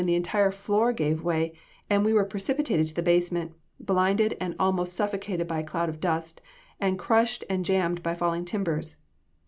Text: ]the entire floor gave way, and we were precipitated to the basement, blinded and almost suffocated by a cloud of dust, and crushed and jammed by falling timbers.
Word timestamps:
]the 0.01 0.15
entire 0.15 0.49
floor 0.49 0.91
gave 0.91 1.21
way, 1.23 1.53
and 1.87 2.03
we 2.03 2.11
were 2.11 2.25
precipitated 2.25 2.87
to 2.87 2.93
the 2.95 3.03
basement, 3.03 3.53
blinded 3.79 4.35
and 4.41 4.55
almost 4.57 4.93
suffocated 4.95 5.47
by 5.47 5.59
a 5.59 5.63
cloud 5.63 5.89
of 5.89 5.99
dust, 5.99 6.41
and 6.79 6.97
crushed 6.97 7.45
and 7.51 7.63
jammed 7.65 8.01
by 8.01 8.15
falling 8.15 8.43
timbers. 8.43 8.95